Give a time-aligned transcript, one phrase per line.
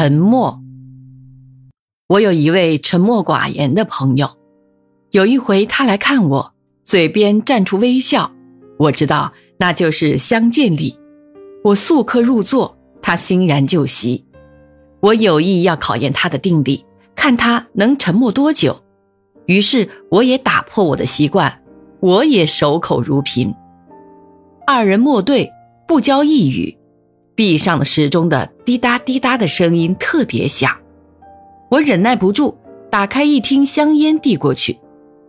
[0.00, 0.62] 沉默。
[2.08, 4.30] 我有一位沉默寡言的朋友，
[5.10, 8.32] 有一回他来看我，嘴边绽出微笑，
[8.78, 10.98] 我知道那就是相见礼。
[11.62, 14.24] 我速刻入座，他欣然就席。
[15.00, 16.82] 我有意要考验他的定力，
[17.14, 18.82] 看他能沉默多久。
[19.44, 21.62] 于是我也打破我的习惯，
[22.00, 23.54] 我也守口如瓶。
[24.66, 25.52] 二人默对，
[25.86, 26.74] 不交一语。
[27.40, 30.76] 壁上的时钟的滴答滴答的声音特别响，
[31.70, 32.54] 我忍耐不住，
[32.90, 34.78] 打开一听香烟递过去，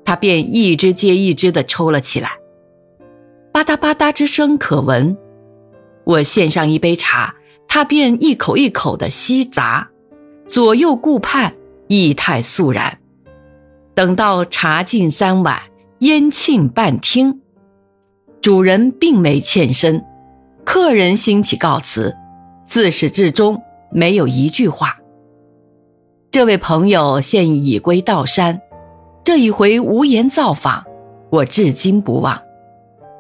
[0.04, 2.32] 他便一支接一支的抽了起来，
[3.54, 5.18] 吧嗒吧嗒之声可闻。
[6.04, 7.34] 我献上一杯茶，
[7.66, 9.88] 他便一口一口的吸咂，
[10.46, 11.54] 左右顾盼，
[11.88, 13.00] 意态肃然。
[13.96, 15.62] 等到茶尽三碗，
[16.00, 17.40] 烟罄半听，
[18.42, 20.04] 主人并没欠身。
[20.64, 22.16] 客人兴起告辞，
[22.64, 23.62] 自始至终
[23.92, 24.98] 没有一句话。
[26.30, 28.62] 这位朋友现已归道山，
[29.24, 30.84] 这一回无言造访，
[31.30, 32.42] 我至今不忘。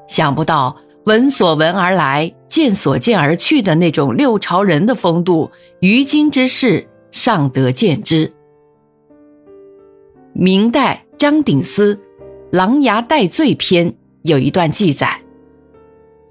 [0.07, 0.75] 想不到
[1.05, 8.31] 闻所闻而来，见所见而去的那种六朝人的风度，于今之世尚得见之。
[10.33, 11.95] 明代张鼎思
[12.51, 13.91] 《琅琊代罪篇》
[14.23, 15.20] 有一段记载。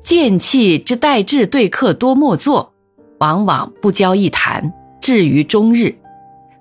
[0.03, 2.73] 见气之待至对客多莫作，
[3.19, 5.95] 往往不交一谈，至于终日。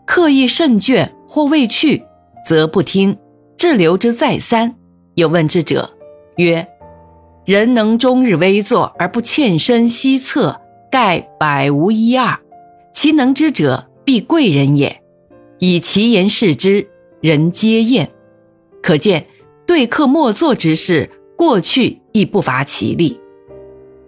[0.05, 2.03] 客意甚倦或未去，
[2.45, 3.17] 则不听，
[3.57, 4.75] 滞留之再三。
[5.15, 5.89] 有问之者，
[6.37, 6.67] 曰：
[7.45, 10.59] 人能终日微坐而不欠身西侧，
[10.91, 12.39] 盖百无一二。
[12.93, 15.01] 其能之者，必贵人也。
[15.59, 16.87] 以其言视之，
[17.21, 18.09] 人皆厌。
[18.81, 19.27] 可见
[19.65, 23.19] 对客莫坐之事，过去亦不乏其例。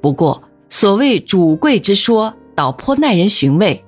[0.02, 3.84] 不过，所谓主贵之说，倒颇耐人寻味。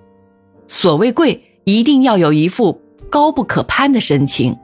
[0.68, 4.56] 所谓贵，一定要有一副高不可攀的神情，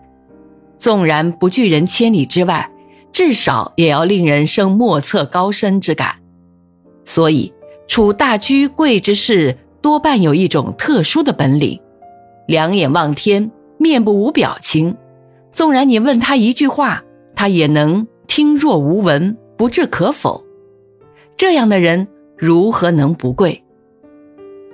[0.77, 2.71] 纵然不拒人千里之外，
[3.11, 6.15] 至少也要令人生莫测高深之感。
[7.03, 7.51] 所以，
[7.87, 11.79] 处大居贵之事，多半有一种特殊的本领：
[12.47, 14.95] 两眼望天，面部无表情。
[15.51, 17.03] 纵然你问他一句话，
[17.35, 20.43] 他也能听若无闻，不置可否。
[21.39, 22.05] 这样的人
[22.35, 23.63] 如何能不贵？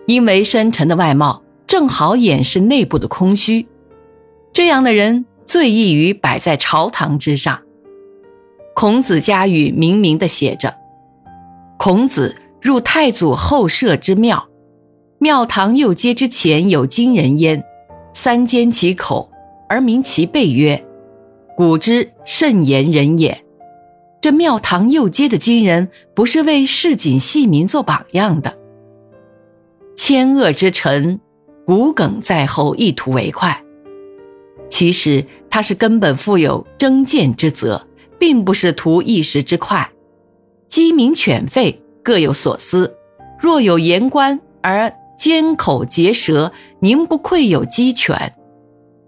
[0.07, 3.67] 因为深沉的外貌正好掩饰内部的空虚。
[4.51, 7.61] 这样的人最易于摆在朝堂之上。
[8.73, 10.73] 孔子家语明明的写着
[11.77, 14.49] ：“孔子入太祖后舍之庙，
[15.19, 17.63] 庙堂右阶之前有金人焉，
[18.11, 19.29] 三缄其口
[19.69, 20.83] 而鸣其背曰
[21.55, 23.39] ：‘古之甚言人也。’”
[24.25, 28.57] 这庙堂右街的金人，不是为市井戏民做榜样的。
[29.95, 31.19] 千恶之臣，
[31.63, 33.63] 骨梗在后，一图为快。
[34.67, 37.85] 其实他是根本负有征谏之责，
[38.17, 39.87] 并不是图一时之快。
[40.69, 42.97] 鸡鸣犬吠，各有所思。
[43.39, 48.33] 若有言官而缄口结舌，宁不愧有鸡犬？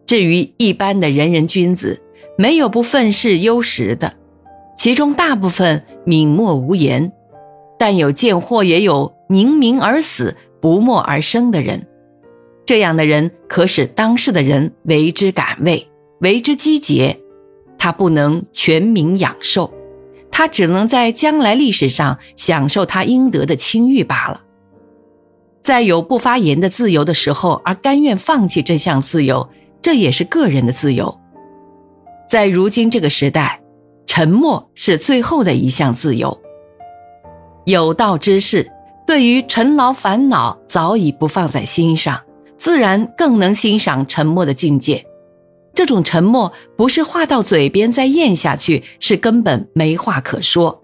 [0.05, 2.03] 至于一般的人人君子，
[2.37, 4.13] 没有不愤世忧时的。
[4.77, 7.11] 其中大部分泯默无言，
[7.79, 11.87] 但有见货也有宁明而死、不默而生的人。
[12.63, 15.87] 这样的人可使当世的人为之感畏，
[16.19, 17.19] 为之激节。
[17.79, 19.73] 他不能全民养受，
[20.31, 24.41] 他只能在将来历史上享受他应得的清誉罢了。
[25.61, 29.49] 在有不发言的自由的时候，而甘愿放弃这项自由，
[29.81, 31.19] 这也是个人的自由。
[32.29, 33.61] 在如今这个时代。
[34.17, 36.41] 沉默是最后的一项自由。
[37.65, 38.71] 有道之士，
[39.05, 42.19] 对于尘劳烦恼早已不放在心上，
[42.57, 45.05] 自然更能欣赏沉默的境界。
[45.71, 50.81] 这种沉默不是话到嘴边再咽下去，是根本没话可说。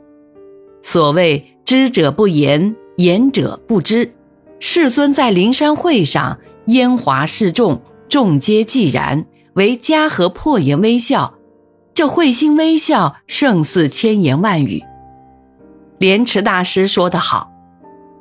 [0.84, 4.14] 所谓知者不言，言者不知。
[4.60, 6.38] 世尊在灵山会上，
[6.68, 11.34] 烟华示众，众皆寂然，唯嘉禾破颜微笑。
[11.94, 14.84] 这会心微笑，胜似千言万语。
[16.00, 17.52] 莲池大师说得好：“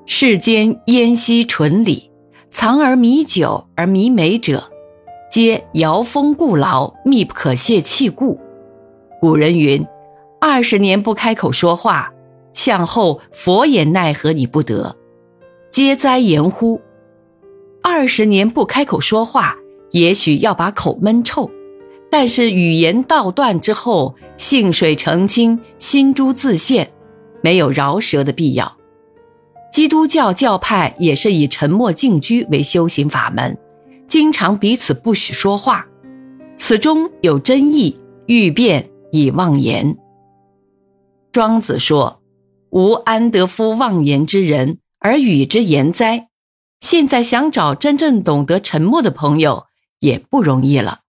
[0.05, 2.11] 世间烟稀醇里，
[2.51, 4.71] 藏而弥久而弥美者，
[5.31, 8.39] 皆遥风故劳，密不可泄气故。”
[9.23, 9.87] 古人云
[10.39, 12.13] ：“二十年不开口说话，
[12.53, 14.95] 向后佛也奈何你不得，
[15.71, 16.79] 皆哉言乎？
[17.83, 19.57] 二十年不开口说话，
[19.93, 21.51] 也许要把口闷臭。”
[22.13, 26.93] 但是语言道断之后，性水澄清，心珠自现，
[27.41, 28.77] 没有饶舌的必要。
[29.73, 33.57] 基督教教派也是以沉默静居为修行法门，
[34.07, 35.87] 经常彼此不许说话，
[36.55, 39.97] 此中有真意，欲辩以妄言。
[41.33, 42.21] 庄子说
[42.73, 46.29] ：“吾安得夫妄言之人而与之言哉？”
[46.85, 49.65] 现在想找真正懂得沉默的朋友
[50.01, 51.02] 也不容易了。